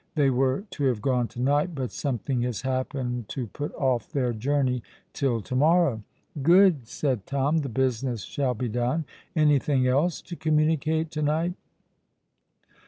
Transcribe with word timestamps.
They 0.15 0.31
were 0.31 0.63
to 0.71 0.85
have 0.85 0.99
gone 0.99 1.27
to 1.27 1.39
night; 1.39 1.75
but 1.75 1.91
something 1.91 2.41
has 2.41 2.63
happened 2.63 3.29
to 3.29 3.45
put 3.45 3.71
off 3.75 4.11
their 4.11 4.33
journey 4.33 4.81
till 5.13 5.41
to 5.41 5.55
morrow." 5.55 6.01
"Good," 6.41 6.87
said 6.87 7.27
Tom. 7.27 7.59
"The 7.59 7.69
business 7.69 8.23
shall 8.23 8.55
be 8.55 8.67
done. 8.67 9.05
Any 9.35 9.59
thing 9.59 9.85
else 9.87 10.19
to 10.23 10.35
communicate 10.35 11.11
to 11.11 11.21
night?" 11.21 11.53